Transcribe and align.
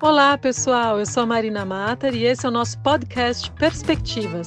Olá, 0.00 0.38
pessoal. 0.38 1.00
Eu 1.00 1.06
sou 1.06 1.24
a 1.24 1.26
Marina 1.26 1.64
Matar 1.64 2.14
e 2.14 2.24
esse 2.24 2.46
é 2.46 2.48
o 2.48 2.52
nosso 2.52 2.78
podcast 2.82 3.50
Perspectivas. 3.50 4.46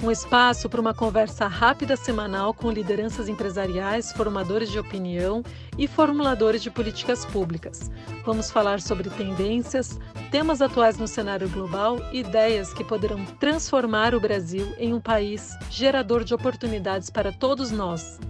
Um 0.00 0.12
espaço 0.12 0.68
para 0.68 0.80
uma 0.80 0.94
conversa 0.94 1.48
rápida 1.48 1.96
semanal 1.96 2.54
com 2.54 2.70
lideranças 2.70 3.28
empresariais, 3.28 4.12
formadores 4.12 4.70
de 4.70 4.78
opinião 4.78 5.42
e 5.76 5.88
formuladores 5.88 6.62
de 6.62 6.70
políticas 6.70 7.24
públicas. 7.24 7.90
Vamos 8.24 8.48
falar 8.48 8.80
sobre 8.80 9.10
tendências, 9.10 9.98
temas 10.30 10.62
atuais 10.62 10.96
no 10.96 11.08
cenário 11.08 11.48
global 11.48 11.98
e 12.12 12.20
ideias 12.20 12.72
que 12.72 12.84
poderão 12.84 13.24
transformar 13.40 14.14
o 14.14 14.20
Brasil 14.20 14.72
em 14.78 14.94
um 14.94 15.00
país 15.00 15.56
gerador 15.68 16.22
de 16.22 16.32
oportunidades 16.32 17.10
para 17.10 17.32
todos 17.32 17.72
nós. 17.72 18.20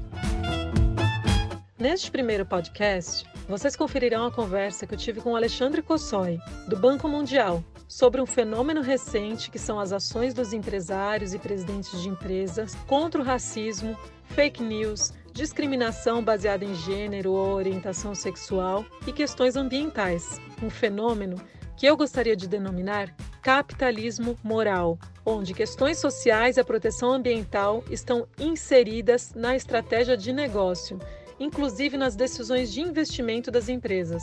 Neste 1.79 2.11
primeiro 2.11 2.47
podcast, 2.47 3.27
vocês 3.53 3.77
conferirão 3.77 4.25
a 4.25 4.33
conversa 4.33 4.87
que 4.87 4.95
eu 4.95 4.99
tive 4.99 5.21
com 5.21 5.37
Alexandre 5.37 5.83
Kossoi, 5.83 6.41
do 6.67 6.75
Banco 6.75 7.07
Mundial, 7.07 7.63
sobre 7.87 8.19
um 8.19 8.25
fenômeno 8.25 8.81
recente 8.81 9.51
que 9.51 9.59
são 9.59 9.79
as 9.79 9.93
ações 9.93 10.33
dos 10.33 10.55
empresários 10.55 11.35
e 11.35 11.39
presidentes 11.39 12.01
de 12.01 12.09
empresas 12.09 12.75
contra 12.87 13.21
o 13.21 13.25
racismo, 13.25 13.95
fake 14.25 14.63
news, 14.63 15.13
discriminação 15.35 16.25
baseada 16.25 16.65
em 16.65 16.75
gênero 16.75 17.33
ou 17.33 17.55
orientação 17.55 18.15
sexual 18.15 18.87
e 19.07 19.13
questões 19.13 19.55
ambientais. 19.55 20.41
Um 20.63 20.71
fenômeno 20.71 21.37
que 21.77 21.85
eu 21.85 21.95
gostaria 21.95 22.35
de 22.35 22.49
denominar 22.49 23.15
capitalismo 23.43 24.35
moral, 24.43 24.99
onde 25.27 25.53
questões 25.53 25.99
sociais 25.99 26.57
e 26.57 26.61
a 26.61 26.65
proteção 26.65 27.13
ambiental 27.13 27.85
estão 27.91 28.27
inseridas 28.39 29.35
na 29.35 29.55
estratégia 29.55 30.17
de 30.17 30.33
negócio, 30.33 30.99
inclusive 31.43 31.97
nas 31.97 32.15
decisões 32.15 32.73
de 32.73 32.81
investimento 32.81 33.51
das 33.51 33.69
empresas. 33.69 34.23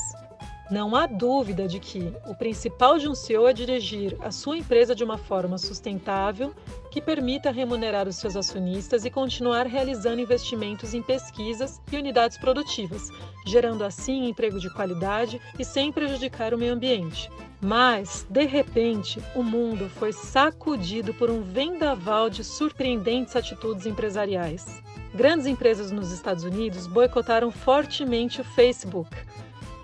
Não 0.71 0.95
há 0.95 1.07
dúvida 1.07 1.67
de 1.67 1.79
que 1.79 2.13
o 2.27 2.35
principal 2.35 2.99
de 2.99 3.09
um 3.09 3.15
CEO 3.15 3.47
é 3.47 3.53
dirigir 3.53 4.15
a 4.21 4.29
sua 4.29 4.55
empresa 4.55 4.93
de 4.93 5.03
uma 5.03 5.17
forma 5.17 5.57
sustentável 5.57 6.53
que 6.91 7.01
permita 7.01 7.51
remunerar 7.51 8.07
os 8.07 8.17
seus 8.17 8.35
acionistas 8.35 9.03
e 9.03 9.09
continuar 9.09 9.65
realizando 9.65 10.21
investimentos 10.21 10.93
em 10.93 11.01
pesquisas 11.01 11.81
e 11.91 11.97
unidades 11.97 12.37
produtivas, 12.37 13.09
gerando 13.47 13.83
assim 13.83 14.29
emprego 14.29 14.59
de 14.59 14.71
qualidade 14.71 15.41
e 15.57 15.65
sem 15.65 15.91
prejudicar 15.91 16.53
o 16.53 16.57
meio 16.57 16.73
ambiente. 16.73 17.31
Mas, 17.59 18.25
de 18.29 18.45
repente, 18.45 19.19
o 19.35 19.43
mundo 19.43 19.89
foi 19.89 20.13
sacudido 20.13 21.15
por 21.15 21.31
um 21.31 21.41
vendaval 21.41 22.29
de 22.29 22.43
surpreendentes 22.43 23.35
atitudes 23.35 23.87
empresariais. 23.87 24.81
Grandes 25.13 25.47
empresas 25.47 25.91
nos 25.91 26.11
Estados 26.11 26.43
Unidos 26.43 26.87
boicotaram 26.87 27.51
fortemente 27.51 28.41
o 28.41 28.43
Facebook 28.43 29.15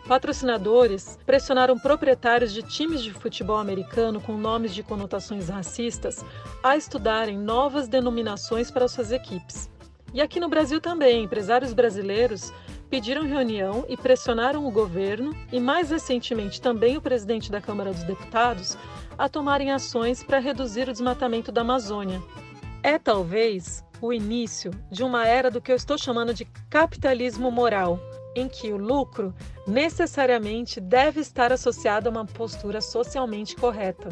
Patrocinadores 0.08 1.18
pressionaram 1.26 1.80
proprietários 1.80 2.54
de 2.54 2.62
times 2.62 3.02
de 3.02 3.12
futebol 3.12 3.58
americano 3.58 4.22
com 4.22 4.38
nomes 4.38 4.74
de 4.74 4.84
conotações 4.84 5.50
racistas 5.50 6.24
a 6.62 6.78
estudarem 6.78 7.36
novas 7.36 7.88
denominações 7.88 8.70
para 8.70 8.88
suas 8.88 9.12
equipes. 9.12 9.68
E 10.14 10.22
aqui 10.22 10.40
no 10.40 10.48
Brasil 10.48 10.80
também, 10.80 11.24
empresários 11.24 11.74
brasileiros 11.74 12.54
pediram 12.88 13.26
reunião 13.26 13.84
e 13.90 13.98
pressionaram 13.98 14.68
o 14.68 14.72
governo 14.72 15.36
e, 15.52 15.60
mais 15.60 15.90
recentemente, 15.90 16.62
também 16.62 16.96
o 16.96 17.02
presidente 17.02 17.52
da 17.52 17.60
Câmara 17.60 17.92
dos 17.92 18.04
Deputados 18.04 18.78
a 19.18 19.28
tomarem 19.28 19.72
ações 19.72 20.24
para 20.24 20.38
reduzir 20.38 20.88
o 20.88 20.92
desmatamento 20.92 21.52
da 21.52 21.62
Amazônia. 21.62 22.22
É 22.84 23.00
talvez 23.00 23.84
o 24.02 24.14
início 24.14 24.72
de 24.92 25.04
uma 25.04 25.28
era 25.28 25.50
do 25.50 25.62
que 25.62 25.72
eu 25.72 25.76
estou 25.76 25.98
chamando 25.98 26.34
de 26.34 26.46
capitalismo 26.70 27.50
moral 27.52 28.00
em 28.36 28.50
que 28.50 28.72
o 28.74 28.78
lucro 28.78 29.34
necessariamente 29.66 30.82
deve 30.82 31.22
estar 31.22 31.54
associado 31.54 32.10
a 32.10 32.12
uma 32.12 32.26
postura 32.26 32.82
socialmente 32.82 33.56
correta. 33.56 34.10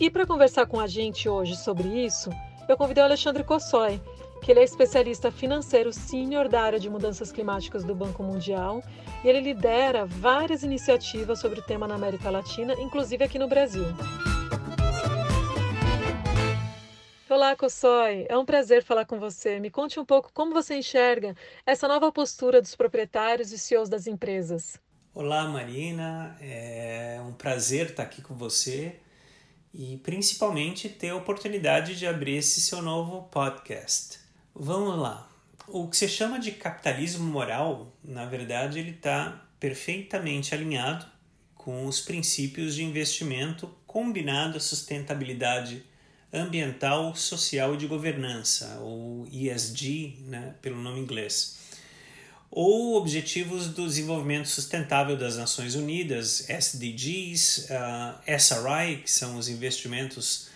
E 0.00 0.10
para 0.10 0.26
conversar 0.26 0.66
com 0.66 0.80
a 0.80 0.86
gente 0.86 1.28
hoje 1.28 1.54
sobre 1.56 1.86
isso, 1.88 2.30
eu 2.68 2.76
convidei 2.76 3.02
o 3.02 3.06
Alexandre 3.06 3.44
Kossoi, 3.44 4.00
que 4.42 4.50
ele 4.50 4.60
é 4.60 4.64
especialista 4.64 5.30
financeiro 5.30 5.92
sênior 5.92 6.48
da 6.48 6.62
área 6.62 6.80
de 6.80 6.90
mudanças 6.90 7.30
climáticas 7.30 7.84
do 7.84 7.94
Banco 7.94 8.22
Mundial 8.22 8.82
e 9.22 9.28
ele 9.28 9.40
lidera 9.40 10.04
várias 10.04 10.62
iniciativas 10.62 11.38
sobre 11.38 11.60
o 11.60 11.62
tema 11.62 11.86
na 11.86 11.94
América 11.94 12.30
Latina, 12.30 12.74
inclusive 12.80 13.24
aqui 13.24 13.38
no 13.38 13.48
Brasil. 13.48 13.84
Olá, 17.34 17.56
Kossoi. 17.56 18.26
É 18.28 18.38
um 18.38 18.44
prazer 18.44 18.84
falar 18.84 19.06
com 19.06 19.18
você. 19.18 19.58
Me 19.58 19.68
conte 19.68 19.98
um 19.98 20.04
pouco 20.04 20.30
como 20.32 20.54
você 20.54 20.76
enxerga 20.76 21.34
essa 21.66 21.88
nova 21.88 22.12
postura 22.12 22.62
dos 22.62 22.76
proprietários 22.76 23.50
e 23.50 23.58
CEOs 23.58 23.88
das 23.88 24.06
empresas. 24.06 24.78
Olá, 25.12 25.44
Marina. 25.48 26.38
É 26.40 27.20
um 27.26 27.32
prazer 27.32 27.86
estar 27.86 28.04
aqui 28.04 28.22
com 28.22 28.36
você 28.36 29.00
e 29.74 29.96
principalmente 29.96 30.88
ter 30.88 31.08
a 31.08 31.16
oportunidade 31.16 31.96
de 31.96 32.06
abrir 32.06 32.36
esse 32.36 32.60
seu 32.60 32.80
novo 32.80 33.24
podcast. 33.32 34.20
Vamos 34.54 34.96
lá. 34.96 35.28
O 35.66 35.88
que 35.88 35.96
se 35.96 36.08
chama 36.08 36.38
de 36.38 36.52
capitalismo 36.52 37.26
moral, 37.26 37.92
na 38.04 38.26
verdade, 38.26 38.78
ele 38.78 38.92
está 38.92 39.44
perfeitamente 39.58 40.54
alinhado 40.54 41.04
com 41.56 41.84
os 41.86 42.00
princípios 42.00 42.76
de 42.76 42.84
investimento 42.84 43.68
combinado 43.88 44.56
à 44.56 44.60
sustentabilidade 44.60 45.84
ambiental, 46.34 47.14
social 47.14 47.74
e 47.74 47.76
de 47.76 47.86
governança, 47.86 48.78
ou 48.80 49.26
ESG, 49.30 50.18
né, 50.26 50.54
pelo 50.60 50.76
nome 50.76 51.00
inglês, 51.00 51.56
ou 52.50 52.96
Objetivos 52.96 53.66
do 53.68 53.86
Desenvolvimento 53.86 54.48
Sustentável 54.48 55.16
das 55.16 55.36
Nações 55.36 55.74
Unidas, 55.74 56.48
SDGs, 56.48 57.66
uh, 57.70 58.38
SRI, 58.38 59.02
que 59.02 59.10
são 59.10 59.36
os 59.36 59.48
investimentos 59.48 60.48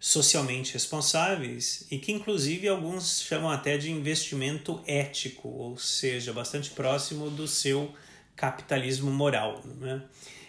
socialmente 0.00 0.74
responsáveis 0.74 1.84
e 1.90 1.98
que 1.98 2.12
inclusive 2.12 2.68
alguns 2.68 3.22
chamam 3.22 3.50
até 3.50 3.76
de 3.76 3.90
investimento 3.90 4.80
ético, 4.86 5.48
ou 5.48 5.78
seja, 5.78 6.32
bastante 6.32 6.70
próximo 6.70 7.30
do 7.30 7.48
seu 7.48 7.92
capitalismo 8.36 9.10
moral, 9.10 9.62
né? 9.80 10.02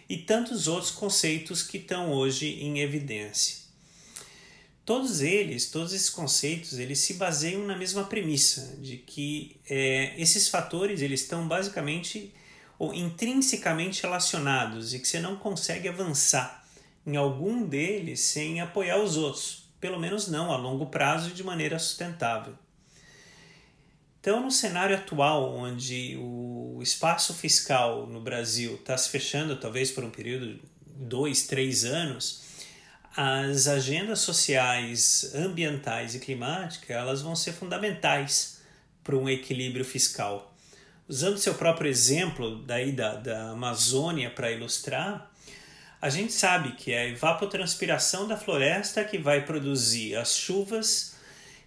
e 0.07 0.17
tantos 0.17 0.67
outros 0.67 0.91
conceitos 0.91 1.63
que 1.63 1.77
estão 1.77 2.11
hoje 2.11 2.61
em 2.61 2.79
evidência. 2.79 3.58
Todos 4.89 5.21
eles, 5.21 5.69
todos 5.69 5.93
esses 5.93 6.09
conceitos, 6.09 6.79
eles 6.79 6.97
se 6.97 7.13
baseiam 7.13 7.63
na 7.63 7.77
mesma 7.77 8.05
premissa 8.05 8.75
de 8.81 8.97
que 8.97 9.55
é, 9.69 10.19
esses 10.19 10.49
fatores 10.49 11.03
eles 11.03 11.21
estão 11.21 11.47
basicamente 11.47 12.33
ou 12.79 12.91
intrinsecamente 12.91 14.01
relacionados 14.01 14.91
e 14.91 14.97
que 14.97 15.07
você 15.07 15.19
não 15.19 15.35
consegue 15.35 15.87
avançar 15.87 16.67
em 17.05 17.15
algum 17.15 17.67
deles 17.67 18.19
sem 18.21 18.61
apoiar 18.61 18.97
os 18.97 19.15
outros, 19.15 19.69
pelo 19.79 19.99
menos 19.99 20.27
não 20.27 20.51
a 20.51 20.57
longo 20.57 20.87
prazo 20.87 21.29
e 21.29 21.33
de 21.33 21.43
maneira 21.43 21.77
sustentável. 21.77 22.55
Então, 24.19 24.41
no 24.41 24.49
cenário 24.49 24.95
atual, 24.95 25.55
onde 25.55 26.17
o 26.19 26.79
espaço 26.81 27.35
fiscal 27.35 28.07
no 28.07 28.21
Brasil 28.21 28.73
está 28.73 28.97
se 28.97 29.09
fechando, 29.09 29.55
talvez 29.55 29.91
por 29.91 30.03
um 30.03 30.09
período 30.09 30.55
de 30.55 30.61
dois, 30.87 31.45
três 31.45 31.85
anos, 31.85 32.48
as 33.21 33.67
agendas 33.67 34.19
sociais, 34.19 35.33
ambientais 35.35 36.15
e 36.15 36.19
climáticas 36.19 36.95
elas 36.95 37.21
vão 37.21 37.35
ser 37.35 37.51
fundamentais 37.51 38.61
para 39.03 39.17
um 39.17 39.27
equilíbrio 39.27 39.83
fiscal. 39.83 40.55
Usando 41.05 41.37
seu 41.37 41.53
próprio 41.53 41.91
exemplo 41.91 42.63
daí 42.63 42.93
da, 42.93 43.15
da 43.15 43.49
Amazônia 43.49 44.29
para 44.29 44.53
ilustrar, 44.53 45.29
a 46.01 46.09
gente 46.09 46.31
sabe 46.31 46.77
que 46.77 46.93
é 46.93 47.01
a 47.01 47.07
evapotranspiração 47.09 48.25
da 48.25 48.37
floresta 48.37 49.03
que 49.03 49.17
vai 49.17 49.45
produzir 49.45 50.15
as 50.15 50.37
chuvas 50.37 51.17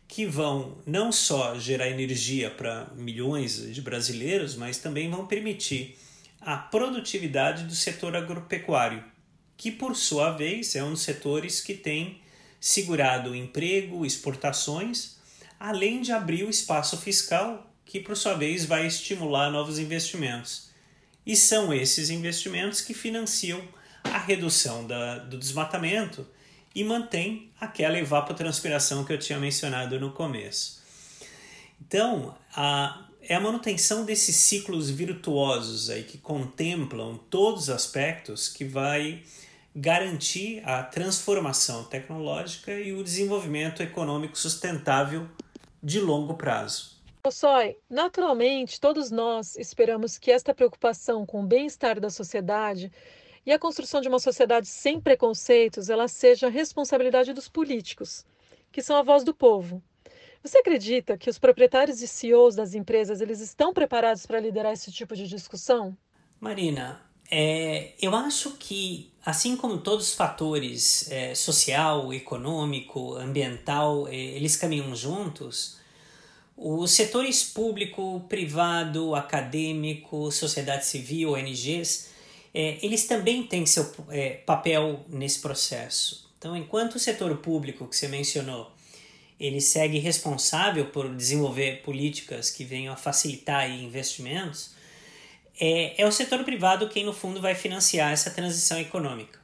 que 0.08 0.24
vão 0.24 0.78
não 0.86 1.12
só 1.12 1.58
gerar 1.58 1.90
energia 1.90 2.50
para 2.50 2.86
milhões 2.94 3.74
de 3.74 3.82
brasileiros, 3.82 4.56
mas 4.56 4.78
também 4.78 5.10
vão 5.10 5.26
permitir 5.26 5.98
a 6.40 6.56
produtividade 6.56 7.64
do 7.64 7.74
setor 7.74 8.16
agropecuário 8.16 9.11
que 9.62 9.70
por 9.70 9.94
sua 9.94 10.32
vez 10.32 10.74
é 10.74 10.82
um 10.82 10.90
dos 10.90 11.02
setores 11.02 11.60
que 11.60 11.72
tem 11.72 12.20
segurado 12.60 13.32
emprego, 13.32 14.04
exportações, 14.04 15.18
além 15.58 16.02
de 16.02 16.10
abrir 16.10 16.42
o 16.42 16.50
espaço 16.50 16.96
fiscal, 16.96 17.72
que 17.86 18.00
por 18.00 18.16
sua 18.16 18.34
vez 18.34 18.64
vai 18.64 18.88
estimular 18.88 19.52
novos 19.52 19.78
investimentos. 19.78 20.68
E 21.24 21.36
são 21.36 21.72
esses 21.72 22.10
investimentos 22.10 22.80
que 22.80 22.92
financiam 22.92 23.62
a 24.02 24.18
redução 24.18 24.84
da, 24.84 25.18
do 25.18 25.38
desmatamento 25.38 26.26
e 26.74 26.82
mantém 26.82 27.48
aquela 27.60 27.96
evapotranspiração 27.96 29.04
que 29.04 29.12
eu 29.12 29.18
tinha 29.18 29.38
mencionado 29.38 30.00
no 30.00 30.10
começo. 30.10 30.82
Então, 31.80 32.36
a, 32.52 33.06
é 33.20 33.36
a 33.36 33.40
manutenção 33.40 34.04
desses 34.04 34.34
ciclos 34.34 34.90
virtuosos 34.90 35.88
aí 35.88 36.02
que 36.02 36.18
contemplam 36.18 37.16
todos 37.30 37.62
os 37.62 37.70
aspectos 37.70 38.48
que 38.48 38.64
vai 38.64 39.22
garantir 39.74 40.62
a 40.64 40.82
transformação 40.82 41.84
tecnológica 41.84 42.72
e 42.72 42.92
o 42.92 43.02
desenvolvimento 43.02 43.82
econômico 43.82 44.36
sustentável 44.36 45.26
de 45.82 46.00
longo 46.00 46.34
prazo. 46.34 47.00
Possói, 47.22 47.76
naturalmente, 47.88 48.80
todos 48.80 49.10
nós 49.10 49.56
esperamos 49.56 50.18
que 50.18 50.30
esta 50.30 50.54
preocupação 50.54 51.24
com 51.24 51.42
o 51.42 51.46
bem-estar 51.46 52.00
da 52.00 52.10
sociedade 52.10 52.90
e 53.46 53.52
a 53.52 53.58
construção 53.58 54.00
de 54.00 54.08
uma 54.08 54.18
sociedade 54.18 54.66
sem 54.66 55.00
preconceitos, 55.00 55.88
ela 55.88 56.08
seja 56.08 56.48
responsabilidade 56.48 57.32
dos 57.32 57.48
políticos, 57.48 58.26
que 58.70 58.82
são 58.82 58.96
a 58.96 59.02
voz 59.02 59.24
do 59.24 59.34
povo. 59.34 59.82
Você 60.42 60.58
acredita 60.58 61.16
que 61.16 61.30
os 61.30 61.38
proprietários 61.38 62.02
e 62.02 62.08
CEOs 62.08 62.56
das 62.56 62.74
empresas 62.74 63.20
eles 63.20 63.40
estão 63.40 63.72
preparados 63.72 64.26
para 64.26 64.40
liderar 64.40 64.72
esse 64.72 64.90
tipo 64.90 65.14
de 65.14 65.28
discussão? 65.28 65.96
Marina, 66.40 67.00
é, 67.34 67.92
eu 67.98 68.14
acho 68.14 68.50
que, 68.58 69.10
assim 69.24 69.56
como 69.56 69.78
todos 69.78 70.08
os 70.08 70.14
fatores 70.14 71.10
é, 71.10 71.34
social, 71.34 72.12
econômico, 72.12 73.14
ambiental, 73.14 74.06
é, 74.06 74.14
eles 74.14 74.54
caminham 74.54 74.94
juntos, 74.94 75.78
os 76.54 76.90
setores 76.90 77.42
público, 77.42 78.22
privado, 78.28 79.14
acadêmico, 79.14 80.30
sociedade 80.30 80.84
civil, 80.84 81.32
ONGs, 81.32 82.10
é, 82.52 82.76
eles 82.82 83.06
também 83.06 83.42
têm 83.44 83.64
seu 83.64 83.90
é, 84.10 84.32
papel 84.44 85.02
nesse 85.08 85.38
processo. 85.38 86.30
Então, 86.36 86.54
enquanto 86.54 86.96
o 86.96 86.98
setor 86.98 87.34
público 87.38 87.88
que 87.88 87.96
você 87.96 88.08
mencionou, 88.08 88.70
ele 89.40 89.62
segue 89.62 89.98
responsável 89.98 90.84
por 90.88 91.08
desenvolver 91.16 91.80
políticas 91.80 92.50
que 92.50 92.62
venham 92.62 92.92
a 92.92 92.96
facilitar 92.96 93.70
investimentos, 93.70 94.81
é, 95.60 96.00
é 96.00 96.06
o 96.06 96.12
setor 96.12 96.44
privado 96.44 96.88
quem, 96.88 97.04
no 97.04 97.12
fundo, 97.12 97.40
vai 97.40 97.54
financiar 97.54 98.12
essa 98.12 98.30
transição 98.30 98.78
econômica. 98.78 99.40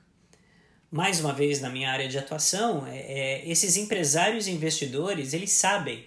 Mais 0.91 1.21
uma 1.21 1.33
vez, 1.33 1.61
na 1.61 1.69
minha 1.69 1.91
área 1.91 2.09
de 2.09 2.19
atuação, 2.19 2.87
é, 2.87 2.99
é, 2.99 3.49
esses 3.49 3.77
empresários 3.77 4.47
e 4.47 4.53
investidores, 4.53 5.35
eles 5.35 5.53
sabem 5.53 6.07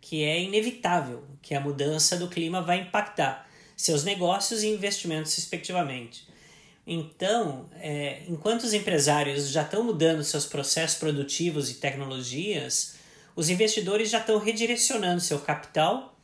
que 0.00 0.24
é 0.24 0.40
inevitável 0.40 1.24
que 1.40 1.54
a 1.54 1.60
mudança 1.60 2.16
do 2.16 2.28
clima 2.28 2.60
vai 2.60 2.80
impactar 2.80 3.48
seus 3.76 4.02
negócios 4.02 4.62
e 4.62 4.68
investimentos 4.68 5.34
respectivamente. 5.34 6.26
Então, 6.86 7.68
é, 7.74 8.22
enquanto 8.28 8.62
os 8.62 8.72
empresários 8.72 9.50
já 9.50 9.62
estão 9.62 9.82
mudando 9.82 10.24
seus 10.24 10.46
processos 10.46 10.98
produtivos 10.98 11.70
e 11.70 11.74
tecnologias, 11.74 12.94
os 13.34 13.48
investidores 13.48 14.10
já 14.10 14.18
estão 14.18 14.38
redirecionando 14.38 15.20
seu 15.20 15.38
capital 15.38 16.15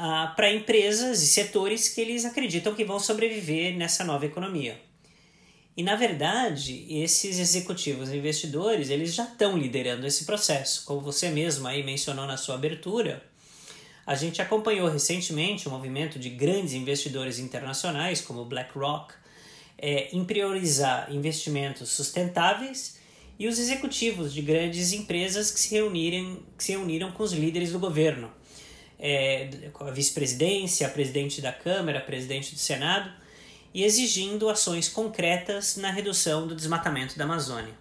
ah, 0.00 0.32
para 0.36 0.52
empresas 0.52 1.20
e 1.22 1.26
setores 1.26 1.88
que 1.88 2.00
eles 2.00 2.24
acreditam 2.24 2.72
que 2.72 2.84
vão 2.84 3.00
sobreviver 3.00 3.76
nessa 3.76 4.04
nova 4.04 4.24
economia. 4.24 4.80
E 5.76 5.82
na 5.82 5.96
verdade, 5.96 6.86
esses 6.88 7.36
executivos 7.36 8.08
e 8.08 8.16
investidores, 8.16 8.90
eles 8.90 9.12
já 9.12 9.24
estão 9.24 9.58
liderando 9.58 10.06
esse 10.06 10.24
processo. 10.24 10.84
Como 10.84 11.00
você 11.00 11.30
mesmo 11.30 11.66
aí 11.66 11.82
mencionou 11.82 12.26
na 12.26 12.36
sua 12.36 12.54
abertura, 12.54 13.24
a 14.06 14.14
gente 14.14 14.40
acompanhou 14.40 14.88
recentemente 14.88 15.66
o 15.66 15.70
um 15.70 15.74
movimento 15.74 16.16
de 16.16 16.30
grandes 16.30 16.74
investidores 16.74 17.40
internacionais, 17.40 18.20
como 18.20 18.44
BlackRock, 18.44 19.14
é, 19.76 20.14
em 20.14 20.24
priorizar 20.24 21.12
investimentos 21.12 21.88
sustentáveis 21.88 22.98
e 23.36 23.48
os 23.48 23.58
executivos 23.58 24.32
de 24.32 24.42
grandes 24.42 24.92
empresas 24.92 25.50
que 25.50 25.58
se, 25.58 25.74
reunirem, 25.74 26.40
que 26.56 26.62
se 26.62 26.70
reuniram 26.70 27.10
com 27.10 27.24
os 27.24 27.32
líderes 27.32 27.72
do 27.72 27.80
governo, 27.80 28.30
é, 28.98 29.50
a 29.80 29.90
vice-presidência, 29.90 30.86
a 30.86 30.90
presidente 30.90 31.40
da 31.40 31.52
Câmara, 31.52 31.98
a 31.98 32.02
presidente 32.02 32.52
do 32.54 32.58
Senado, 32.58 33.10
e 33.72 33.84
exigindo 33.84 34.48
ações 34.48 34.88
concretas 34.88 35.76
na 35.76 35.90
redução 35.90 36.46
do 36.46 36.54
desmatamento 36.54 37.16
da 37.16 37.24
Amazônia. 37.24 37.74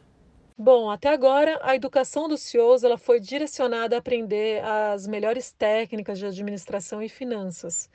Bom, 0.60 0.90
até 0.90 1.10
agora 1.10 1.60
a 1.62 1.76
educação 1.76 2.28
dos 2.28 2.42
CEOs 2.42 2.84
ela 2.84 2.98
foi 2.98 3.20
direcionada 3.20 3.96
a 3.96 4.00
aprender 4.00 4.64
as 4.64 5.06
melhores 5.06 5.52
técnicas 5.52 6.18
de 6.18 6.26
administração 6.26 7.02
e 7.02 7.08
finanças. 7.08 7.90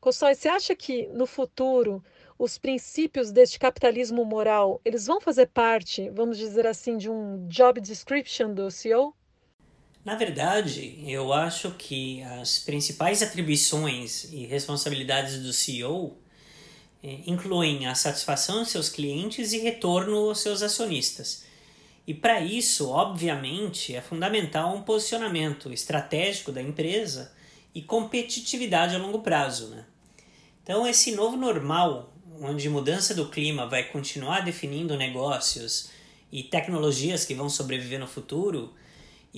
Cossói, 0.00 0.34
você 0.34 0.48
acha 0.48 0.74
que 0.74 1.06
no 1.08 1.26
futuro 1.26 2.02
os 2.38 2.56
princípios 2.56 3.30
deste 3.30 3.58
capitalismo 3.58 4.24
moral 4.24 4.80
eles 4.84 5.06
vão 5.06 5.20
fazer 5.20 5.48
parte, 5.48 6.08
vamos 6.08 6.38
dizer 6.38 6.66
assim, 6.66 6.96
de 6.96 7.10
um 7.10 7.46
job 7.46 7.78
description 7.78 8.54
do 8.54 8.70
CEO? 8.70 9.14
Na 10.04 10.14
verdade, 10.14 11.02
eu 11.06 11.32
acho 11.32 11.72
que 11.72 12.22
as 12.22 12.58
principais 12.58 13.22
atribuições 13.22 14.24
e 14.32 14.46
responsabilidades 14.46 15.42
do 15.42 15.52
CEO 15.52 16.16
é, 17.02 17.20
incluem 17.26 17.86
a 17.86 17.94
satisfação 17.94 18.62
de 18.62 18.70
seus 18.70 18.88
clientes 18.88 19.52
e 19.52 19.58
retorno 19.58 20.16
aos 20.28 20.40
seus 20.40 20.62
acionistas. 20.62 21.44
E 22.06 22.14
para 22.14 22.40
isso, 22.40 22.88
obviamente, 22.88 23.94
é 23.94 24.00
fundamental 24.00 24.74
um 24.74 24.82
posicionamento 24.82 25.70
estratégico 25.72 26.50
da 26.50 26.62
empresa 26.62 27.32
e 27.74 27.82
competitividade 27.82 28.96
a 28.96 28.98
longo 28.98 29.20
prazo. 29.20 29.68
Né? 29.68 29.84
Então, 30.62 30.86
esse 30.86 31.12
novo 31.12 31.36
normal, 31.36 32.14
onde 32.40 32.68
mudança 32.68 33.14
do 33.14 33.28
clima 33.28 33.66
vai 33.66 33.84
continuar 33.84 34.40
definindo 34.40 34.96
negócios 34.96 35.90
e 36.32 36.42
tecnologias 36.42 37.24
que 37.24 37.34
vão 37.34 37.48
sobreviver 37.50 38.00
no 38.00 38.06
futuro, 38.06 38.74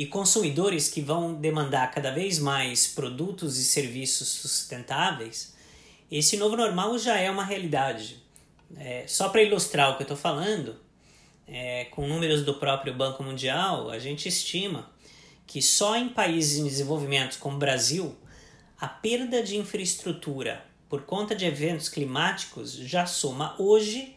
e 0.00 0.06
consumidores 0.06 0.88
que 0.88 1.02
vão 1.02 1.35
demandar 1.35 1.91
cada 1.91 2.11
vez 2.11 2.38
mais 2.38 2.87
produtos 2.87 3.58
e 3.58 3.64
serviços 3.67 4.29
sustentáveis, 4.29 5.55
esse 6.11 6.38
novo 6.38 6.56
normal 6.56 6.99
já 6.99 7.19
é 7.19 7.31
uma 7.31 7.44
realidade. 7.44 8.17
É, 8.79 9.05
só 9.06 9.29
para 9.29 9.43
ilustrar 9.43 9.91
o 9.91 9.97
que 9.97 10.02
eu 10.02 10.05
estou 10.05 10.17
falando, 10.17 10.76
é, 11.47 11.85
com 11.91 12.08
números 12.08 12.47
do 12.47 12.55
próprio 12.55 12.94
Banco 12.94 13.23
Mundial, 13.23 13.91
a 13.91 13.99
gente 13.99 14.26
estima 14.26 14.91
que 15.47 15.61
só 15.61 15.94
em 15.94 16.08
países 16.08 16.56
em 16.56 16.64
desenvolvimento 16.64 17.38
como 17.38 17.56
o 17.56 17.58
Brasil, 17.58 18.17
a 18.81 18.88
perda 18.88 19.43
de 19.43 19.58
infraestrutura 19.58 20.64
por 20.88 21.03
conta 21.03 21.37
de 21.37 21.44
eventos 21.44 21.91
climáticos 21.91 22.73
já 22.73 23.05
soma 23.05 23.55
hoje 23.58 24.17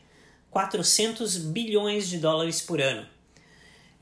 400 0.49 1.35
bilhões 1.39 2.07
de 2.07 2.19
dólares 2.19 2.61
por 2.61 2.79
ano. 2.79 3.05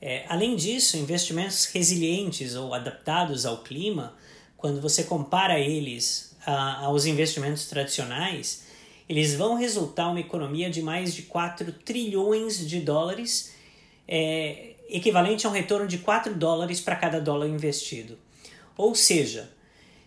É, 0.04 0.24
além 0.28 0.56
disso, 0.56 0.96
investimentos 0.96 1.66
resilientes 1.66 2.56
ou 2.56 2.74
adaptados 2.74 3.46
ao 3.46 3.62
clima, 3.62 4.16
quando 4.56 4.80
você 4.80 5.04
compara 5.04 5.60
eles 5.60 6.36
aos 6.44 7.06
investimentos 7.06 7.66
tradicionais, 7.68 8.64
eles 9.08 9.36
vão 9.36 9.54
resultar 9.54 10.08
uma 10.08 10.18
economia 10.18 10.68
de 10.68 10.82
mais 10.82 11.14
de 11.14 11.22
4 11.22 11.70
trilhões 11.84 12.66
de 12.68 12.80
dólares, 12.80 13.52
é, 14.08 14.74
equivalente 14.88 15.46
a 15.46 15.50
um 15.50 15.52
retorno 15.52 15.86
de 15.86 15.98
4 15.98 16.34
dólares 16.34 16.80
para 16.80 16.96
cada 16.96 17.20
dólar 17.20 17.46
investido. 17.46 18.18
Ou 18.76 18.96
seja, 18.96 19.52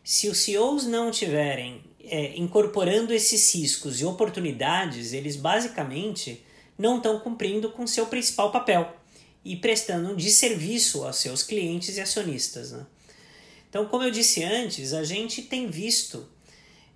se 0.04 0.28
os 0.28 0.40
CEOs 0.40 0.86
não 0.86 1.10
tiverem 1.10 1.82
é, 2.04 2.38
incorporando 2.38 3.14
esses 3.14 3.56
riscos 3.56 4.02
e 4.02 4.06
oportunidades, 4.06 5.14
eles 5.14 5.38
basicamente 5.38 6.44
não 6.78 6.98
estão 6.98 7.18
cumprindo 7.18 7.70
com 7.70 7.88
seu 7.88 8.08
principal 8.08 8.52
papel 8.52 9.05
e 9.46 9.56
prestando 9.56 10.10
um 10.10 10.16
desserviço 10.16 11.06
aos 11.06 11.18
seus 11.18 11.44
clientes 11.44 11.96
e 11.96 12.02
acionistas. 12.02 12.72
Né? 12.72 12.86
Então, 13.70 13.86
como 13.86 14.04
eu 14.04 14.10
disse 14.10 14.44
antes, 14.44 14.92
a 14.92 15.04
gente 15.04 15.44
tem 15.44 15.68
visto 15.68 16.28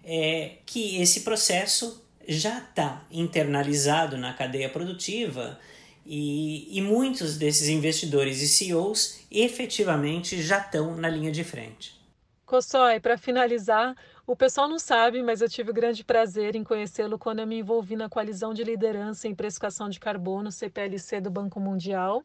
é, 0.04 0.54
que 0.66 1.00
esse 1.00 1.22
processo 1.22 2.04
já 2.28 2.58
está 2.58 3.06
internalizado 3.12 4.18
na 4.18 4.34
cadeia 4.34 4.70
produtiva 4.70 5.60
e, 6.06 6.78
e 6.78 6.82
muitos 6.82 7.38
desses 7.38 7.70
investidores 7.70 8.42
e 8.42 8.48
CEOs 8.48 9.20
efetivamente 9.30 10.42
já 10.42 10.60
estão 10.60 10.96
na 10.96 11.08
linha 11.08 11.32
de 11.32 11.44
frente. 11.44 12.00
Cossói, 12.46 13.00
para 13.00 13.16
finalizar, 13.16 13.96
o 14.32 14.36
pessoal 14.36 14.68
não 14.68 14.78
sabe, 14.78 15.24
mas 15.24 15.42
eu 15.42 15.50
tive 15.50 15.72
o 15.72 15.74
grande 15.74 16.04
prazer 16.04 16.56
em 16.56 16.64
conhecê-lo 16.64 17.18
quando 17.18 17.40
eu 17.40 17.48
me 17.48 17.58
envolvi 17.58 17.96
na 17.96 18.08
coalizão 18.08 18.54
de 18.54 18.64
liderança 18.64 19.28
em 19.28 19.34
precificação 19.34 19.90
de 19.90 20.00
carbono 20.00 20.52
CPLC 20.52 21.20
do 21.20 21.32
Banco 21.32 21.60
Mundial. 21.60 22.24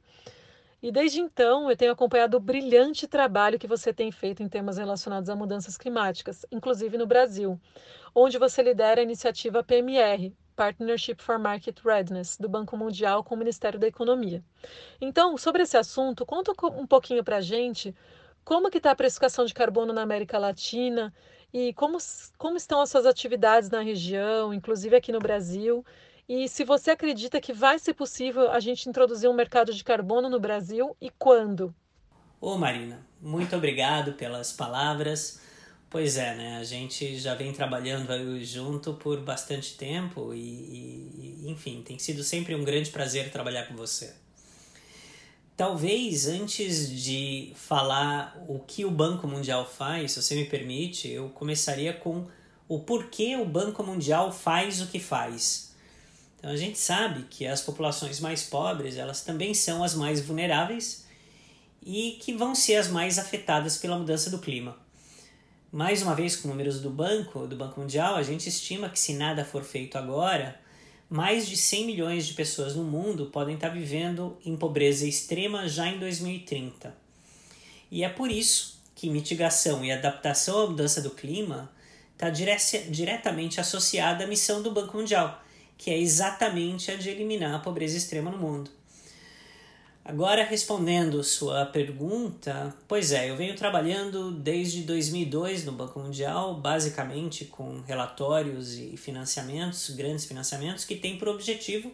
E 0.83 0.93
desde 0.93 1.23
então 1.23 1.71
eu 1.71 1.75
tenho 1.75 1.93
acompanhado 1.93 2.37
o 2.37 2.41
brilhante 2.41 3.09
trabalho 3.09 3.59
que 3.59 3.67
você 3.67 3.91
tem 3.91 4.13
feito 4.13 4.43
em 4.43 4.49
temas 4.51 4.77
relacionados 4.77 5.31
a 5.31 5.35
mudanças 5.35 5.79
climáticas, 5.79 6.45
inclusive 6.53 6.99
no 6.99 7.07
Brasil, 7.07 7.59
onde 8.15 8.37
você 8.37 8.63
lidera 8.63 9.01
a 9.01 9.03
iniciativa 9.03 9.65
PMR, 9.65 10.31
Partnership 10.55 11.23
for 11.23 11.39
Market 11.39 11.81
Readiness, 11.83 12.37
do 12.37 12.51
Banco 12.51 12.77
Mundial 12.77 13.25
com 13.25 13.35
o 13.35 13.39
Ministério 13.39 13.81
da 13.81 13.89
Economia. 13.89 14.45
Então, 15.01 15.39
sobre 15.39 15.63
esse 15.63 15.79
assunto, 15.79 16.27
conta 16.27 16.53
um 16.79 16.87
pouquinho 16.87 17.25
para 17.25 17.39
a 17.39 17.41
gente 17.41 17.95
como 18.45 18.71
que 18.71 18.77
está 18.77 18.91
a 18.91 18.95
precificação 18.95 19.47
de 19.47 19.55
carbono 19.55 19.91
na 19.91 20.03
América 20.03 20.37
Latina 20.37 21.11
e 21.55 21.73
como, 21.75 21.99
como 22.37 22.57
estão 22.57 22.81
as 22.81 22.91
suas 22.91 23.07
atividades 23.07 23.71
na 23.71 23.81
região, 23.81 24.53
inclusive 24.53 24.97
aqui 24.97 25.13
no 25.13 25.21
Brasil, 25.21 25.87
e 26.29 26.49
se 26.49 26.65
você 26.65 26.91
acredita 26.91 27.41
que 27.41 27.53
vai 27.53 27.79
ser 27.79 27.95
possível 27.95 28.51
a 28.51 28.59
gente 28.59 28.89
introduzir 28.89 29.31
um 29.31 29.35
mercado 29.35 29.73
de 29.73 29.85
carbono 29.85 30.29
no 30.29 30.41
Brasil 30.41 30.97
e 31.01 31.11
quando? 31.11 31.73
Ô 32.41 32.59
Marina, 32.59 33.07
muito 33.23 33.55
obrigado 33.55 34.15
pelas 34.15 34.53
palavras. 34.53 35.41
Pois 35.89 36.17
é, 36.17 36.35
né? 36.35 36.57
A 36.57 36.65
gente 36.65 37.17
já 37.19 37.37
vem 37.37 37.53
trabalhando 37.53 38.13
junto 38.43 38.95
por 38.95 39.21
bastante 39.21 39.77
tempo 39.77 40.35
e, 40.35 40.41
e, 40.41 41.45
enfim, 41.49 41.83
tem 41.83 42.01
sido 42.01 42.25
sempre 42.25 42.57
um 42.57 42.65
grande 42.65 42.91
prazer 42.91 43.31
trabalhar 43.31 43.69
com 43.69 43.77
você. 43.77 44.13
Talvez 45.57 46.27
antes 46.27 46.91
de 46.91 47.53
falar 47.55 48.37
o 48.49 48.59
que 48.59 48.85
o 48.85 48.91
Banco 48.91 49.29
Mundial 49.29 49.65
faz, 49.65 50.13
se 50.13 50.21
você 50.21 50.35
me 50.35 50.47
permite, 50.47 51.09
eu 51.09 51.29
começaria 51.29 51.93
com 51.93 52.27
o 52.67 52.81
porquê 52.81 53.37
o 53.37 53.45
Banco 53.45 53.85
Mundial 53.85 54.33
faz 54.33 54.81
o 54.81 54.89
que 54.89 54.99
faz. 54.99 55.73
Então 56.37 56.51
a 56.51 56.57
gente 56.57 56.77
sabe 56.77 57.27
que 57.31 57.47
as 57.47 57.63
populações 57.63 58.19
mais 58.19 58.43
pobres, 58.43 58.97
elas 58.97 59.23
também 59.23 59.55
são 59.55 59.85
as 59.85 59.95
mais 59.95 60.21
vulneráveis 60.21 61.07
e 61.81 62.19
que 62.21 62.35
vão 62.35 62.53
ser 62.53 62.75
as 62.75 62.89
mais 62.89 63.17
afetadas 63.17 63.77
pela 63.77 63.97
mudança 63.97 64.31
do 64.31 64.41
clima. 64.41 64.77
Mais 65.71 66.03
uma 66.03 66.17
vez, 66.17 66.35
com 66.35 66.49
números 66.49 66.81
do 66.81 66.91
Banco, 66.91 67.47
do 67.47 67.55
Banco 67.55 67.81
Mundial, 67.81 68.17
a 68.17 68.23
gente 68.25 68.49
estima 68.49 68.89
que 68.89 68.99
se 68.99 69.15
nada 69.15 69.45
for 69.45 69.63
feito 69.63 69.97
agora, 69.97 70.61
mais 71.09 71.47
de 71.47 71.57
100 71.57 71.87
milhões 71.87 72.27
de 72.27 72.35
pessoas 72.35 72.75
no 72.75 72.85
mundo 72.85 73.27
podem 73.27 73.55
estar 73.55 73.69
vivendo 73.69 74.37
em 74.45 74.57
pobreza 74.57 75.07
extrema 75.07 75.69
já 75.69 75.87
em 75.87 75.99
2030. 75.99 76.95
E 77.91 78.03
é 78.03 78.09
por 78.09 78.31
isso 78.31 78.83
que 78.95 79.11
mitigação 79.11 79.85
e 79.85 79.93
adaptação 79.93 80.63
à 80.63 80.67
mudança 80.67 81.01
do 81.01 81.11
clima 81.11 81.71
está 82.13 82.31
dire 82.31 82.57
diretamente 82.89 83.61
associada 83.61 84.25
à 84.25 84.27
missão 84.27 84.63
do 84.63 84.71
Banco 84.71 84.97
Mundial, 84.97 85.43
que 85.77 85.91
é 85.91 85.99
exatamente 85.99 86.91
a 86.91 86.97
de 86.97 87.11
eliminar 87.11 87.55
a 87.55 87.59
pobreza 87.59 87.97
extrema 87.97 88.31
no 88.31 88.39
mundo. 88.39 88.71
Agora, 90.05 90.45
respondendo 90.45 91.25
sua 91.25 91.65
pergunta, 91.65 92.77
pois 92.87 93.11
é, 93.11 93.31
eu 93.31 93.37
venho 93.37 93.57
trabalhando 93.57 94.33
desde 94.33 94.83
2002 94.83 95.65
no 95.65 95.73
Banco 95.73 95.99
Mundial, 95.99 96.61
basicamente 96.61 97.47
com 97.47 97.81
relatórios 97.81 98.77
e 98.77 98.99
financiamentos, 98.99 99.89
grandes 99.91 100.27
financiamentos, 100.27 100.85
que 100.85 100.95
têm 100.95 101.17
por 101.17 101.29
objetivo 101.29 101.91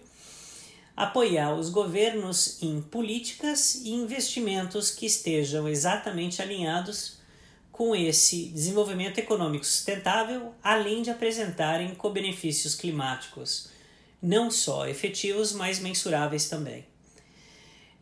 apoiar 0.97 1.55
os 1.55 1.71
governos 1.71 2.61
em 2.61 2.83
políticas 2.83 3.77
e 3.77 3.91
investimentos 3.91 4.91
que 4.91 5.07
estejam 5.07 5.69
exatamente 5.69 6.43
alinhados 6.43 7.21
com 7.71 7.95
esse 7.95 8.47
desenvolvimento 8.47 9.19
econômico 9.19 9.65
sustentável, 9.65 10.53
além 10.63 11.01
de 11.03 11.11
apresentarem 11.11 11.95
co-benefícios 11.95 12.75
climáticos 12.75 13.71
não 14.21 14.51
só 14.51 14.87
efetivos, 14.87 15.53
mas 15.53 15.79
mensuráveis 15.79 16.49
também. 16.49 16.90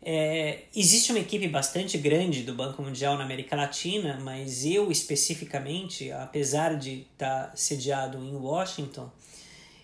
É, 0.01 0.63
existe 0.73 1.11
uma 1.11 1.19
equipe 1.19 1.47
bastante 1.47 1.97
grande 1.97 2.43
do 2.43 2.53
Banco 2.53 2.81
Mundial 2.81 3.17
na 3.17 3.23
América 3.25 3.55
Latina, 3.55 4.17
mas 4.21 4.65
eu 4.65 4.91
especificamente, 4.91 6.11
apesar 6.11 6.77
de 6.77 7.05
estar 7.11 7.51
sediado 7.55 8.17
em 8.17 8.35
Washington, 8.35 9.11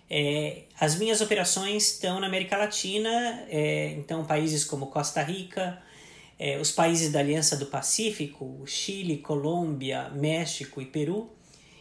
é, 0.10 0.64
as 0.80 0.98
minhas 0.98 1.20
operações 1.20 1.92
estão 1.94 2.20
na 2.20 2.28
América 2.28 2.56
Latina, 2.56 3.46
é, 3.50 3.92
então 3.98 4.24
países 4.24 4.64
como 4.64 4.88
Costa 4.88 5.22
Rica, 5.22 5.82
é, 6.38 6.60
os 6.60 6.72
países 6.72 7.12
da 7.12 7.20
Aliança 7.20 7.58
do 7.58 7.66
Pacífico, 7.66 8.64
Chile, 8.66 9.18
Colômbia, 9.18 10.10
México 10.10 10.82
e 10.82 10.86
Peru, 10.86 11.30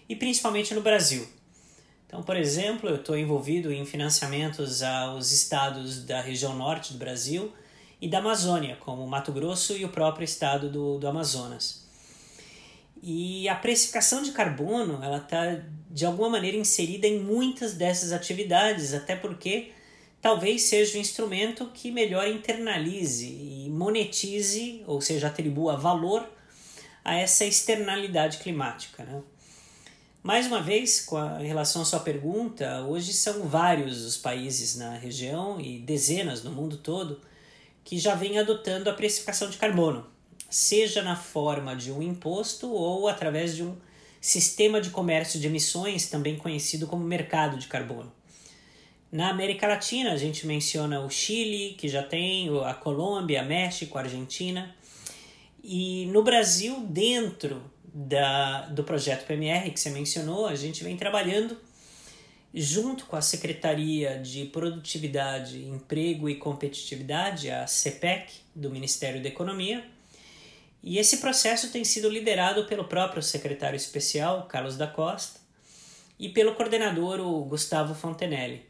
e 0.09 0.17
principalmente 0.17 0.75
no 0.75 0.81
Brasil. 0.81 1.27
Então, 2.07 2.23
por 2.23 2.37
exemplo, 2.37 2.89
eu 2.89 2.97
estou 2.97 3.19
envolvido 3.19 3.73
em 3.73 3.85
financiamentos 3.85 4.83
aos 4.83 5.33
estados 5.33 6.05
da 6.05 6.21
região 6.21 6.57
norte 6.57 6.93
do 6.93 6.99
Brasil, 6.99 7.53
e 8.01 8.09
da 8.09 8.19
Amazônia, 8.19 8.77
como 8.81 9.07
Mato 9.07 9.33
Grosso 9.33 9.77
e 9.77 9.85
o 9.85 9.89
próprio 9.89 10.25
estado 10.25 10.71
do, 10.71 10.99
do 10.99 11.09
Amazonas. 11.09 11.85
E 13.03 13.49
a 13.49 13.55
precificação 13.55 14.23
de 14.23 14.33
carbono 14.33 15.03
ela 15.03 15.19
está 15.19 15.61
de 15.91 16.07
alguma 16.07 16.31
maneira 16.31 16.57
inserida 16.57 17.07
em 17.07 17.21
muitas 17.21 17.75
dessas 17.75 18.13
atividades, 18.13 18.95
até 18.95 19.15
porque 19.15 19.73
talvez 20.21 20.63
seja 20.63 20.97
o 20.97 21.01
instrumento 21.01 21.71
que 21.75 21.91
melhor 21.91 22.27
internalize 22.27 23.27
e 23.27 23.69
monetize, 23.71 24.83
ou 24.87 25.01
seja, 25.01 25.27
atribua 25.27 25.77
valor 25.77 26.27
a 27.05 27.15
essa 27.15 27.45
externalidade 27.45 28.39
climática. 28.39 29.05
Né? 29.05 29.23
Mais 30.23 30.47
uma 30.47 30.63
vez, 30.63 31.03
com 31.03 31.19
a, 31.19 31.43
em 31.43 31.47
relação 31.47 31.83
à 31.83 31.85
sua 31.85 32.01
pergunta, 32.01 32.81
hoje 32.89 33.13
são 33.13 33.47
vários 33.47 34.03
os 34.03 34.17
países 34.17 34.77
na 34.77 34.97
região 34.97 35.61
e 35.61 35.79
dezenas 35.79 36.43
no 36.43 36.51
mundo 36.51 36.79
todo 36.79 37.21
que 37.85 37.99
já 37.99 38.15
vem 38.15 38.39
adotando 38.39 38.89
a 38.89 38.95
precificação 38.95 39.51
de 39.51 39.59
carbono, 39.59 40.07
seja 40.49 41.03
na 41.03 41.15
forma 41.15 41.77
de 41.77 41.93
um 41.93 42.03
imposto 42.03 42.71
ou 42.73 43.07
através 43.07 43.55
de 43.55 43.63
um 43.63 43.77
sistema 44.21 44.81
de 44.81 44.89
comércio 44.91 45.39
de 45.39 45.47
emissões, 45.47 46.09
também 46.09 46.37
conhecido 46.37 46.87
como 46.87 47.05
mercado 47.05 47.59
de 47.59 47.67
carbono. 47.67 48.11
Na 49.13 49.29
América 49.29 49.69
Latina, 49.69 50.13
a 50.13 50.17
gente 50.17 50.47
menciona 50.47 51.01
o 51.01 51.11
Chile, 51.11 51.77
que 51.79 51.89
já 51.89 52.03
tem, 52.03 52.49
a 52.65 52.75
Colômbia, 52.75 53.45
México, 53.45 53.97
a 53.97 54.01
Argentina. 54.01 54.75
E 55.63 56.07
no 56.07 56.23
Brasil, 56.23 56.81
dentro 56.89 57.63
da, 57.85 58.63
do 58.63 58.83
projeto 58.83 59.25
PMR 59.27 59.71
que 59.71 59.79
você 59.79 59.91
mencionou, 59.91 60.47
a 60.47 60.57
gente 60.57 60.83
vem 60.83 60.97
trabalhando 60.97 61.57
junto 62.55 63.07
com 63.07 63.17
a 63.17 63.21
Secretaria 63.21 64.21
de 64.21 64.45
Produtividade, 64.45 65.65
Emprego 65.65 66.29
e 66.29 66.37
Competitividade, 66.37 67.51
a 67.51 67.67
CPEC, 67.67 68.33
do 68.55 68.71
Ministério 68.71 69.21
da 69.21 69.29
Economia. 69.29 69.85
E 70.81 70.99
esse 70.99 71.17
processo 71.17 71.73
tem 71.73 71.83
sido 71.83 72.09
liderado 72.09 72.65
pelo 72.67 72.85
próprio 72.85 73.21
secretário 73.23 73.77
especial, 73.77 74.47
Carlos 74.47 74.77
da 74.77 74.87
Costa, 74.87 75.41
e 76.17 76.29
pelo 76.29 76.55
coordenador, 76.55 77.19
o 77.19 77.45
Gustavo 77.45 77.93
Fontenelle. 77.93 78.65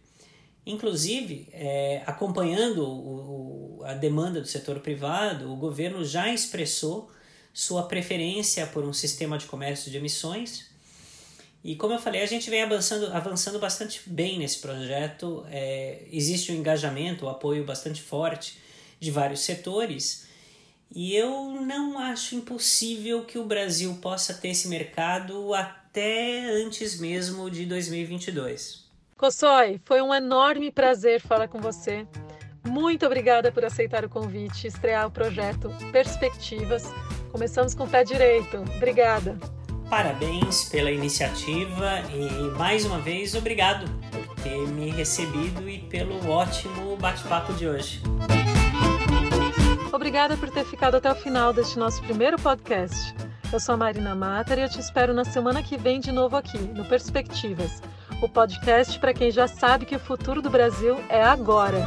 Inclusive, 0.64 1.46
é, 1.52 2.02
acompanhando 2.06 2.88
o, 2.88 3.80
o, 3.80 3.84
a 3.84 3.92
demanda 3.92 4.40
do 4.40 4.46
setor 4.46 4.80
privado, 4.80 5.52
o 5.52 5.56
governo 5.56 6.02
já 6.02 6.32
expressou 6.32 7.10
sua 7.52 7.82
preferência 7.82 8.66
por 8.66 8.82
um 8.82 8.94
sistema 8.94 9.36
de 9.36 9.44
comércio 9.44 9.90
de 9.90 9.98
emissões 9.98 10.73
e 11.64 11.74
como 11.76 11.94
eu 11.94 11.98
falei, 11.98 12.20
a 12.20 12.26
gente 12.26 12.50
vem 12.50 12.62
avançando, 12.62 13.06
avançando 13.06 13.58
bastante 13.58 14.02
bem 14.04 14.38
nesse 14.38 14.58
projeto. 14.58 15.46
É, 15.50 16.02
existe 16.12 16.52
um 16.52 16.56
engajamento, 16.56 17.24
um 17.24 17.28
apoio 17.30 17.64
bastante 17.64 18.02
forte 18.02 18.58
de 19.00 19.10
vários 19.10 19.40
setores. 19.40 20.28
E 20.94 21.16
eu 21.16 21.52
não 21.62 21.98
acho 21.98 22.34
impossível 22.34 23.24
que 23.24 23.38
o 23.38 23.46
Brasil 23.46 23.98
possa 24.02 24.34
ter 24.34 24.48
esse 24.48 24.68
mercado 24.68 25.54
até 25.54 26.44
antes 26.62 27.00
mesmo 27.00 27.50
de 27.50 27.64
2022. 27.64 28.84
Cossói, 29.16 29.80
foi 29.86 30.02
um 30.02 30.12
enorme 30.12 30.70
prazer 30.70 31.18
falar 31.18 31.48
com 31.48 31.60
você. 31.60 32.06
Muito 32.62 33.06
obrigada 33.06 33.50
por 33.50 33.64
aceitar 33.64 34.04
o 34.04 34.08
convite, 34.08 34.66
estrear 34.66 35.06
o 35.06 35.10
projeto 35.10 35.70
Perspectivas. 35.90 36.84
Começamos 37.32 37.74
com 37.74 37.84
o 37.84 37.88
pé 37.88 38.04
direito. 38.04 38.58
Obrigada. 38.76 39.53
Parabéns 39.88 40.64
pela 40.64 40.90
iniciativa 40.90 42.00
e 42.12 42.56
mais 42.56 42.84
uma 42.84 42.98
vez 42.98 43.34
obrigado 43.34 43.84
por 44.10 44.34
ter 44.42 44.66
me 44.68 44.90
recebido 44.90 45.68
e 45.68 45.78
pelo 45.78 46.28
ótimo 46.28 46.96
bate-papo 46.96 47.52
de 47.52 47.68
hoje. 47.68 48.02
Obrigada 49.92 50.36
por 50.36 50.50
ter 50.50 50.64
ficado 50.64 50.96
até 50.96 51.10
o 51.10 51.14
final 51.14 51.52
deste 51.52 51.78
nosso 51.78 52.02
primeiro 52.02 52.36
podcast. 52.38 53.14
Eu 53.52 53.60
sou 53.60 53.74
a 53.74 53.78
Marina 53.78 54.14
Matar 54.14 54.58
e 54.58 54.62
eu 54.62 54.68
te 54.68 54.80
espero 54.80 55.14
na 55.14 55.24
semana 55.24 55.62
que 55.62 55.76
vem 55.76 56.00
de 56.00 56.10
novo 56.10 56.36
aqui, 56.36 56.58
no 56.58 56.84
Perspectivas, 56.84 57.80
o 58.20 58.28
podcast 58.28 58.98
para 58.98 59.14
quem 59.14 59.30
já 59.30 59.46
sabe 59.46 59.86
que 59.86 59.94
o 59.94 60.00
futuro 60.00 60.42
do 60.42 60.50
Brasil 60.50 60.98
é 61.08 61.22
agora. 61.22 61.86